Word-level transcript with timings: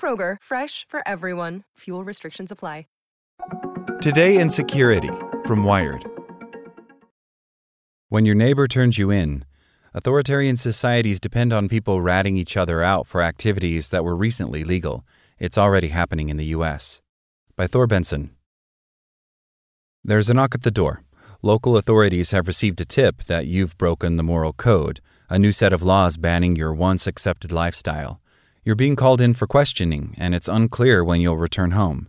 Kroger, 0.00 0.36
fresh 0.40 0.86
for 0.88 1.06
everyone. 1.06 1.64
Fuel 1.80 2.04
restrictions 2.04 2.50
apply. 2.50 2.86
Today 4.00 4.38
in 4.38 4.48
Security 4.48 5.10
from 5.44 5.62
Wired. 5.62 6.06
When 8.08 8.24
your 8.24 8.34
neighbor 8.34 8.66
turns 8.66 8.96
you 8.96 9.10
in, 9.10 9.44
authoritarian 9.92 10.56
societies 10.56 11.20
depend 11.20 11.52
on 11.52 11.68
people 11.68 12.00
ratting 12.00 12.38
each 12.38 12.56
other 12.56 12.82
out 12.82 13.06
for 13.06 13.20
activities 13.20 13.90
that 13.90 14.02
were 14.02 14.16
recently 14.16 14.64
legal. 14.64 15.04
It's 15.38 15.58
already 15.58 15.88
happening 15.88 16.30
in 16.30 16.38
the 16.38 16.46
U.S. 16.46 17.02
By 17.56 17.66
Thor 17.66 17.86
Benson. 17.86 18.30
There's 20.02 20.30
a 20.30 20.34
knock 20.34 20.54
at 20.54 20.62
the 20.62 20.70
door. 20.70 21.02
Local 21.42 21.76
authorities 21.76 22.30
have 22.30 22.46
received 22.46 22.80
a 22.80 22.86
tip 22.86 23.24
that 23.24 23.46
you've 23.46 23.76
broken 23.76 24.16
the 24.16 24.22
moral 24.22 24.54
code, 24.54 25.00
a 25.28 25.38
new 25.38 25.52
set 25.52 25.74
of 25.74 25.82
laws 25.82 26.16
banning 26.16 26.56
your 26.56 26.72
once 26.72 27.06
accepted 27.06 27.52
lifestyle. 27.52 28.22
You're 28.62 28.76
being 28.76 28.94
called 28.94 29.22
in 29.22 29.32
for 29.32 29.46
questioning, 29.46 30.14
and 30.18 30.34
it's 30.34 30.48
unclear 30.48 31.02
when 31.02 31.22
you'll 31.22 31.38
return 31.38 31.70
home. 31.70 32.08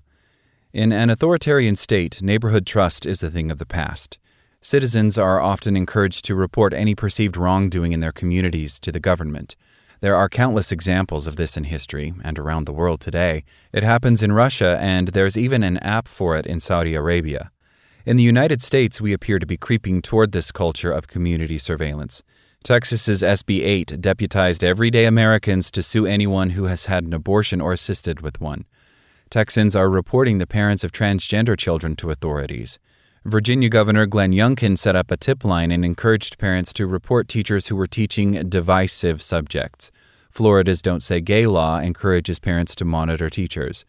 In 0.73 0.91
an 0.91 1.09
authoritarian 1.09 1.77
state, 1.77 2.21
neighborhood 2.21 2.66
trust 2.66 3.05
is 3.05 3.23
a 3.23 3.31
thing 3.31 3.49
of 3.49 3.57
the 3.57 3.66
past. 3.66 4.19
Citizens 4.61 5.17
are 5.17 5.39
often 5.39 5.77
encouraged 5.77 6.25
to 6.25 6.35
report 6.35 6.73
any 6.73 6.94
perceived 6.94 7.38
wrongdoing 7.38 7.94
in 7.94 8.02
their 8.02 8.11
communities 8.11 8.81
to 8.81 8.91
the 8.91 8.99
government. 8.99 9.55
There 10.02 10.16
are 10.16 10.27
countless 10.27 10.73
examples 10.73 11.25
of 11.25 11.38
this 11.38 11.55
in 11.55 11.63
history 11.63 12.13
and 12.22 12.38
around 12.38 12.66
the 12.66 12.73
world 12.73 12.99
today. 12.99 13.45
It 13.72 13.83
happens 13.83 14.22
in 14.22 14.33
Russia, 14.33 14.77
and 14.81 15.09
there's 15.09 15.38
even 15.38 15.63
an 15.63 15.77
app 15.77 16.07
for 16.07 16.35
it 16.35 16.45
in 16.45 16.59
Saudi 16.59 16.95
Arabia. 16.95 17.52
In 18.05 18.17
the 18.17 18.23
United 18.23 18.61
States, 18.61 18.99
we 18.99 19.13
appear 19.13 19.39
to 19.39 19.45
be 19.45 19.57
creeping 19.57 20.02
toward 20.02 20.31
this 20.31 20.52
culture 20.52 20.91
of 20.91 21.07
community 21.07 21.57
surveillance. 21.57 22.23
Texas's 22.63 23.23
SB 23.23 23.63
8 23.63 23.99
deputized 23.99 24.63
everyday 24.63 25.05
Americans 25.05 25.72
to 25.72 25.81
sue 25.81 26.05
anyone 26.05 26.51
who 26.51 26.66
has 26.66 26.85
had 26.85 27.03
an 27.03 27.11
abortion 27.11 27.59
or 27.59 27.73
assisted 27.73 28.22
with 28.22 28.39
one. 28.39 28.66
Texans 29.31 29.75
are 29.75 29.89
reporting 29.89 30.38
the 30.38 30.45
parents 30.45 30.83
of 30.83 30.91
transgender 30.91 31.57
children 31.57 31.95
to 31.95 32.11
authorities. 32.11 32.77
Virginia 33.25 33.67
Governor 33.67 34.05
Glenn 34.05 34.31
Youngkin 34.31 34.77
set 34.77 34.95
up 34.95 35.09
a 35.09 35.17
tip 35.17 35.44
line 35.44 35.71
and 35.71 35.83
encouraged 35.83 36.38
parents 36.38 36.71
to 36.73 36.85
report 36.85 37.27
teachers 37.27 37.67
who 37.67 37.75
were 37.75 37.88
teaching 37.88 38.47
divisive 38.47 39.23
subjects. 39.23 39.89
Florida's 40.29 40.83
Don't 40.83 41.01
Say 41.01 41.19
Gay 41.19 41.47
law 41.47 41.79
encourages 41.79 42.38
parents 42.38 42.75
to 42.75 42.85
monitor 42.85 43.27
teachers. 43.27 43.85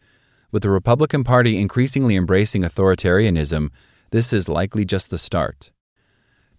With 0.51 0.63
the 0.63 0.71
Republican 0.71 1.23
Party 1.23 1.59
increasingly 1.59 2.15
embracing 2.15 2.63
authoritarianism, 2.63 3.69
this 4.09 4.33
is 4.33 4.49
likely 4.49 4.83
just 4.83 5.11
the 5.11 5.19
start. 5.19 5.71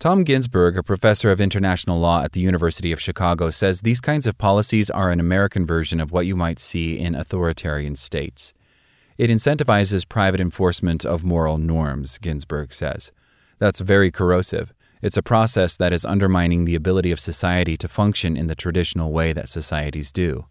Tom 0.05 0.23
Ginsburg, 0.23 0.77
a 0.77 0.83
professor 0.83 1.31
of 1.31 1.41
international 1.41 1.99
law 1.99 2.23
at 2.23 2.33
the 2.33 2.41
University 2.41 2.93
of 2.93 3.01
Chicago, 3.01 3.49
says 3.49 3.81
these 3.81 4.03
kinds 4.03 4.27
of 4.27 4.37
policies 4.37 4.91
are 4.91 5.11
an 5.11 5.19
American 5.19 5.65
version 5.65 5.99
of 5.99 6.13
what 6.13 6.27
you 6.27 6.37
might 6.37 6.59
see 6.59 6.99
in 6.99 7.15
authoritarian 7.15 7.95
states. 7.95 8.53
It 9.17 9.31
incentivizes 9.31 10.07
private 10.07 10.43
enforcement 10.43 11.07
of 11.07 11.25
moral 11.25 11.57
norms, 11.57 12.19
Ginsburg 12.19 12.75
says. 12.75 13.13
That's 13.59 13.81
very 13.81 14.11
corrosive. 14.11 14.75
It's 15.01 15.17
a 15.17 15.23
process 15.23 15.75
that 15.79 15.95
is 15.95 16.05
undermining 16.05 16.67
the 16.67 16.75
ability 16.75 17.11
of 17.11 17.19
society 17.19 17.79
to 17.79 17.89
function 17.89 18.37
in 18.37 18.47
the 18.47 18.55
traditional 18.55 19.11
way 19.11 19.33
that 19.33 19.49
societies 19.49 20.13
do. 20.13 20.45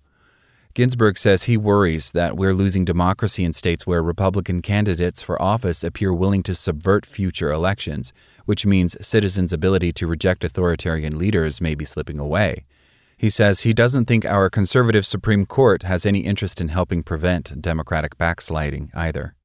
Ginsburg 0.75 1.19
says 1.19 1.44
he 1.44 1.56
worries 1.56 2.11
that 2.13 2.35
we're 2.35 2.56
losing 2.56 2.84
democracy 2.84 3.44
in 3.44 3.53
states 3.53 3.85
where 3.85 4.01
Republican 4.01 4.63
candidates 4.63 5.22
for 5.22 5.39
office 5.39 5.84
appear 5.84 6.11
willing 6.11 6.41
to 6.41 6.56
subvert 6.56 7.06
future 7.06 7.51
elections, 7.51 8.11
which 8.45 8.66
means 8.66 8.97
citizens' 9.06 9.53
ability 9.53 9.91
to 9.91 10.07
reject 10.07 10.44
authoritarian 10.44 11.19
leaders 11.19 11.61
may 11.61 11.75
be 11.75 11.85
slipping 11.85 12.17
away. 12.17 12.66
He 13.16 13.29
says 13.29 13.59
he 13.59 13.72
doesn't 13.72 14.06
think 14.06 14.25
our 14.25 14.50
conservative 14.50 15.06
Supreme 15.06 15.45
Court 15.45 15.84
has 15.84 16.07
any 16.07 16.22
interest 16.22 16.59
in 16.59 16.69
helping 16.69 17.03
prevent 17.03 17.61
Democratic 17.61 18.17
backsliding 18.17 18.90
either. 18.95 19.35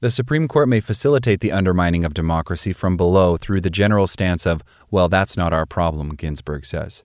The 0.00 0.10
Supreme 0.10 0.48
Court 0.48 0.70
may 0.70 0.80
facilitate 0.80 1.40
the 1.40 1.52
undermining 1.52 2.06
of 2.06 2.14
democracy 2.14 2.72
from 2.72 2.96
below 2.96 3.36
through 3.36 3.60
the 3.60 3.68
general 3.68 4.06
stance 4.06 4.46
of, 4.46 4.62
well, 4.90 5.10
that's 5.10 5.36
not 5.36 5.52
our 5.52 5.66
problem, 5.66 6.14
Ginsburg 6.14 6.64
says. 6.64 7.04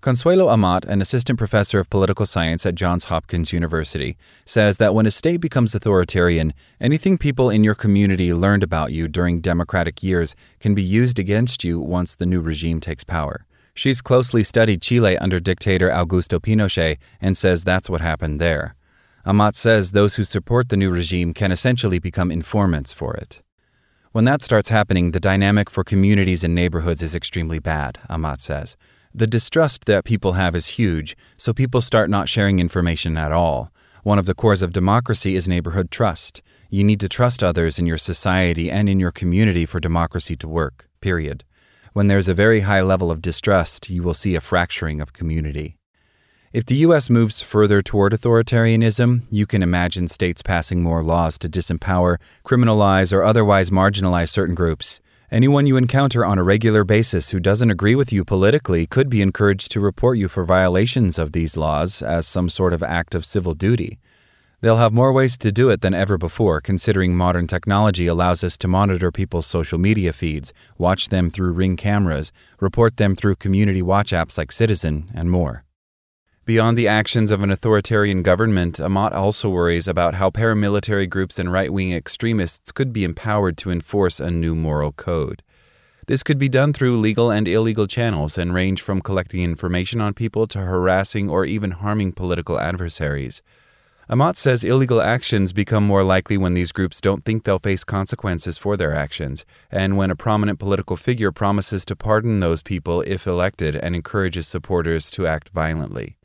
Consuelo 0.00 0.48
Amat, 0.48 0.86
an 0.86 1.02
assistant 1.02 1.38
professor 1.38 1.78
of 1.78 1.90
political 1.90 2.24
science 2.24 2.64
at 2.64 2.74
Johns 2.74 3.04
Hopkins 3.04 3.52
University, 3.52 4.16
says 4.46 4.78
that 4.78 4.94
when 4.94 5.04
a 5.04 5.10
state 5.10 5.42
becomes 5.42 5.74
authoritarian, 5.74 6.54
anything 6.80 7.18
people 7.18 7.50
in 7.50 7.62
your 7.62 7.74
community 7.74 8.32
learned 8.32 8.62
about 8.62 8.92
you 8.92 9.08
during 9.08 9.42
democratic 9.42 10.02
years 10.02 10.34
can 10.58 10.74
be 10.74 10.82
used 10.82 11.18
against 11.18 11.64
you 11.64 11.78
once 11.78 12.16
the 12.16 12.24
new 12.24 12.40
regime 12.40 12.80
takes 12.80 13.04
power. 13.04 13.44
She's 13.74 14.00
closely 14.00 14.42
studied 14.42 14.80
Chile 14.80 15.18
under 15.18 15.38
dictator 15.38 15.90
Augusto 15.90 16.40
Pinochet 16.40 16.96
and 17.20 17.36
says 17.36 17.62
that's 17.62 17.90
what 17.90 18.00
happened 18.00 18.40
there. 18.40 18.76
Amat 19.26 19.54
says 19.54 19.90
those 19.90 20.14
who 20.14 20.24
support 20.24 20.70
the 20.70 20.78
new 20.78 20.90
regime 20.90 21.34
can 21.34 21.52
essentially 21.52 21.98
become 21.98 22.30
informants 22.30 22.94
for 22.94 23.12
it. 23.16 23.42
When 24.12 24.24
that 24.24 24.40
starts 24.40 24.70
happening, 24.70 25.10
the 25.10 25.20
dynamic 25.20 25.68
for 25.68 25.84
communities 25.84 26.42
and 26.42 26.54
neighborhoods 26.54 27.02
is 27.02 27.14
extremely 27.14 27.58
bad, 27.58 27.98
Amat 28.08 28.40
says. 28.40 28.78
The 29.12 29.26
distrust 29.26 29.86
that 29.86 30.04
people 30.04 30.34
have 30.34 30.54
is 30.54 30.78
huge, 30.78 31.16
so 31.36 31.52
people 31.52 31.80
start 31.80 32.08
not 32.08 32.28
sharing 32.28 32.60
information 32.60 33.16
at 33.18 33.32
all. 33.32 33.72
One 34.04 34.20
of 34.20 34.26
the 34.26 34.34
cores 34.34 34.62
of 34.62 34.72
democracy 34.72 35.34
is 35.34 35.48
neighborhood 35.48 35.90
trust. 35.90 36.42
You 36.70 36.84
need 36.84 37.00
to 37.00 37.08
trust 37.08 37.42
others 37.42 37.78
in 37.78 37.86
your 37.86 37.98
society 37.98 38.70
and 38.70 38.88
in 38.88 39.00
your 39.00 39.10
community 39.10 39.66
for 39.66 39.80
democracy 39.80 40.36
to 40.36 40.48
work, 40.48 40.88
period. 41.00 41.44
When 41.92 42.06
there's 42.06 42.28
a 42.28 42.34
very 42.34 42.60
high 42.60 42.82
level 42.82 43.10
of 43.10 43.20
distrust, 43.20 43.90
you 43.90 44.04
will 44.04 44.14
see 44.14 44.36
a 44.36 44.40
fracturing 44.40 45.00
of 45.00 45.12
community. 45.12 45.76
If 46.52 46.66
the 46.66 46.76
U.S. 46.76 47.10
moves 47.10 47.40
further 47.40 47.82
toward 47.82 48.12
authoritarianism, 48.12 49.22
you 49.28 49.44
can 49.44 49.62
imagine 49.62 50.06
states 50.06 50.40
passing 50.40 50.82
more 50.82 51.02
laws 51.02 51.36
to 51.38 51.48
disempower, 51.48 52.18
criminalize, 52.44 53.12
or 53.12 53.24
otherwise 53.24 53.70
marginalize 53.70 54.28
certain 54.28 54.54
groups. 54.54 55.00
Anyone 55.32 55.66
you 55.66 55.76
encounter 55.76 56.24
on 56.24 56.38
a 56.38 56.42
regular 56.42 56.82
basis 56.82 57.30
who 57.30 57.38
doesn't 57.38 57.70
agree 57.70 57.94
with 57.94 58.12
you 58.12 58.24
politically 58.24 58.84
could 58.84 59.08
be 59.08 59.22
encouraged 59.22 59.70
to 59.70 59.78
report 59.78 60.18
you 60.18 60.26
for 60.26 60.42
violations 60.42 61.20
of 61.20 61.30
these 61.30 61.56
laws 61.56 62.02
as 62.02 62.26
some 62.26 62.48
sort 62.48 62.72
of 62.72 62.82
act 62.82 63.14
of 63.14 63.24
civil 63.24 63.54
duty. 63.54 64.00
They'll 64.60 64.78
have 64.78 64.92
more 64.92 65.12
ways 65.12 65.38
to 65.38 65.52
do 65.52 65.70
it 65.70 65.82
than 65.82 65.94
ever 65.94 66.18
before, 66.18 66.60
considering 66.60 67.14
modern 67.14 67.46
technology 67.46 68.08
allows 68.08 68.42
us 68.42 68.58
to 68.58 68.66
monitor 68.66 69.12
people's 69.12 69.46
social 69.46 69.78
media 69.78 70.12
feeds, 70.12 70.52
watch 70.78 71.10
them 71.10 71.30
through 71.30 71.52
ring 71.52 71.76
cameras, 71.76 72.32
report 72.58 72.96
them 72.96 73.14
through 73.14 73.36
community 73.36 73.82
watch 73.82 74.10
apps 74.10 74.36
like 74.36 74.50
Citizen, 74.50 75.12
and 75.14 75.30
more. 75.30 75.64
Beyond 76.46 76.76
the 76.76 76.88
actions 76.88 77.30
of 77.30 77.42
an 77.42 77.50
authoritarian 77.50 78.22
government, 78.22 78.80
Amat 78.80 79.12
also 79.12 79.48
worries 79.50 79.86
about 79.86 80.14
how 80.14 80.30
paramilitary 80.30 81.08
groups 81.08 81.38
and 81.38 81.52
right 81.52 81.72
wing 81.72 81.92
extremists 81.92 82.72
could 82.72 82.92
be 82.92 83.04
empowered 83.04 83.56
to 83.58 83.70
enforce 83.70 84.18
a 84.18 84.30
new 84.30 84.54
moral 84.54 84.90
code. 84.92 85.42
This 86.06 86.24
could 86.24 86.38
be 86.38 86.48
done 86.48 86.72
through 86.72 86.98
legal 86.98 87.30
and 87.30 87.46
illegal 87.46 87.86
channels 87.86 88.36
and 88.36 88.52
range 88.52 88.82
from 88.82 89.00
collecting 89.00 89.44
information 89.44 90.00
on 90.00 90.14
people 90.14 90.48
to 90.48 90.58
harassing 90.58 91.30
or 91.30 91.44
even 91.44 91.70
harming 91.70 92.12
political 92.12 92.58
adversaries. 92.58 93.42
Amat 94.08 94.36
says 94.36 94.64
illegal 94.64 95.00
actions 95.00 95.52
become 95.52 95.86
more 95.86 96.02
likely 96.02 96.36
when 96.36 96.54
these 96.54 96.72
groups 96.72 97.00
don't 97.00 97.24
think 97.24 97.44
they'll 97.44 97.60
face 97.60 97.84
consequences 97.84 98.58
for 98.58 98.76
their 98.76 98.92
actions, 98.92 99.44
and 99.70 99.96
when 99.96 100.10
a 100.10 100.16
prominent 100.16 100.58
political 100.58 100.96
figure 100.96 101.30
promises 101.30 101.84
to 101.84 101.94
pardon 101.94 102.40
those 102.40 102.60
people 102.60 103.02
if 103.02 103.24
elected 103.24 103.76
and 103.76 103.94
encourages 103.94 104.48
supporters 104.48 105.12
to 105.12 105.28
act 105.28 105.50
violently. 105.50 106.16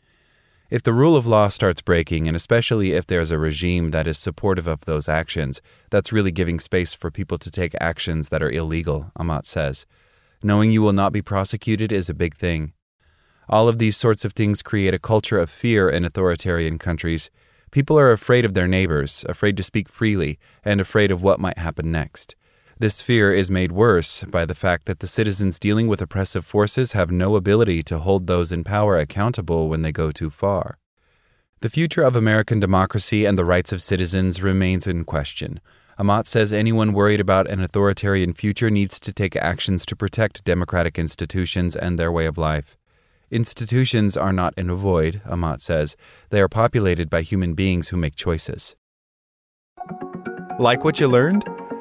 If 0.68 0.82
the 0.82 0.94
rule 0.94 1.16
of 1.16 1.28
law 1.28 1.50
starts 1.50 1.82
breaking, 1.82 2.28
and 2.28 2.36
especially 2.36 2.94
if 2.94 3.06
there's 3.06 3.30
a 3.30 3.38
regime 3.38 3.92
that 3.92 4.08
is 4.08 4.18
supportive 4.18 4.66
of 4.66 4.86
those 4.86 5.08
actions, 5.08 5.62
that's 5.92 6.12
really 6.12 6.32
giving 6.32 6.60
space 6.60 6.92
for 6.92 7.12
people 7.12 7.38
to 7.38 7.52
take 7.52 7.76
actions 7.80 8.30
that 8.30 8.42
are 8.42 8.50
illegal, 8.50 9.12
Amat 9.20 9.46
says. 9.46 9.86
Knowing 10.42 10.72
you 10.72 10.82
will 10.82 10.94
not 10.94 11.14
be 11.14 11.22
prosecuted 11.22 11.92
is 11.92 12.10
a 12.10 12.16
big 12.16 12.36
thing. 12.36 12.74
All 13.48 13.68
of 13.68 13.78
these 13.78 13.96
sorts 13.96 14.26
of 14.26 14.34
things 14.34 14.64
create 14.64 14.96
a 14.96 15.00
culture 15.00 15.38
of 15.38 15.52
fear 15.52 15.88
in 15.88 16.04
authoritarian 16.04 16.80
countries. 16.80 17.30
People 17.70 18.00
are 18.00 18.12
afraid 18.12 18.44
of 18.44 18.56
their 18.56 18.68
neighbors, 18.68 19.24
afraid 19.30 19.58
to 19.58 19.64
speak 19.64 19.88
freely, 19.88 20.40
and 20.64 20.82
afraid 20.82 21.12
of 21.12 21.22
what 21.22 21.40
might 21.40 21.60
happen 21.60 21.92
next. 21.92 22.36
This 22.78 23.02
fear 23.02 23.32
is 23.32 23.50
made 23.50 23.72
worse 23.72 24.26
by 24.26 24.46
the 24.46 24.54
fact 24.54 24.86
that 24.86 25.00
the 25.00 25.08
citizens 25.08 25.60
dealing 25.60 25.88
with 25.88 26.02
oppressive 26.02 26.46
forces 26.46 26.92
have 26.92 27.10
no 27.10 27.38
ability 27.38 27.82
to 27.84 28.00
hold 28.00 28.28
those 28.28 28.52
in 28.52 28.66
power 28.66 28.98
accountable 28.98 29.70
when 29.70 29.82
they 29.82 29.94
go 29.94 30.12
too 30.12 30.30
far. 30.30 30.78
The 31.62 31.70
future 31.70 32.02
of 32.02 32.18
American 32.18 32.60
democracy 32.60 33.24
and 33.24 33.38
the 33.38 33.46
rights 33.46 33.72
of 33.72 33.82
citizens 33.82 34.42
remains 34.42 34.88
in 34.88 35.06
question. 35.06 35.62
Amat 35.98 36.28
says 36.28 36.52
anyone 36.52 36.92
worried 36.92 37.22
about 37.22 37.50
an 37.50 37.62
authoritarian 37.62 38.34
future 38.34 38.70
needs 38.70 39.00
to 39.00 39.14
take 39.14 39.38
actions 39.38 39.86
to 39.86 39.96
protect 39.96 40.44
democratic 40.44 41.00
institutions 41.00 41.78
and 41.78 41.98
their 41.98 42.12
way 42.12 42.26
of 42.26 42.38
life. 42.38 42.78
Institutions 43.32 44.18
are 44.18 44.34
not 44.34 44.54
in 44.58 44.70
a 44.70 44.76
void, 44.76 45.22
Amat 45.26 45.62
says. 45.62 45.96
They 46.30 46.42
are 46.42 46.50
populated 46.50 47.10
by 47.10 47.22
human 47.22 47.54
beings 47.54 47.88
who 47.88 47.96
make 47.96 48.18
choices. 48.18 48.76
Like 50.60 50.84
what 50.84 51.00
you 51.00 51.08
learned? 51.08 51.46